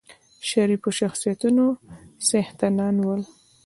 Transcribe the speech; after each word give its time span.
شریفو 0.49 0.89
شخصیتونو 0.99 1.65
څښتنان 2.27 2.95
ول. 3.05 3.21